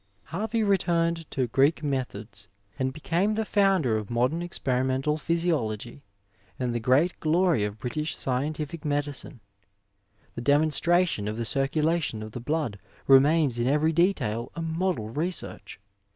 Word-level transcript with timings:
(Pajme.) 0.25 0.39
Harvey 0.39 0.63
returned 0.63 1.29
to 1.29 1.45
Greek 1.45 1.83
methods 1.83 2.47
and 2.79 2.91
became 2.91 3.35
the 3.35 3.45
founder 3.45 3.97
of 3.97 4.09
modem 4.09 4.41
ex 4.41 4.57
perimental 4.57 5.19
physiology 5.19 6.01
and 6.57 6.73
the 6.73 6.79
great 6.79 7.19
glory 7.19 7.63
of 7.63 7.77
British 7.77 8.17
scientific 8.17 8.83
medicine. 8.83 9.41
The 10.33 10.41
demonstration 10.41 11.27
of 11.27 11.37
the 11.37 11.45
circulation 11.45 12.23
of 12.23 12.31
the 12.31 12.39
blood 12.39 12.79
remains 13.05 13.59
in 13.59 13.67
every 13.67 13.91
detail 13.93 14.51
a 14.55 14.61
model 14.63 15.09
research. 15.09 15.79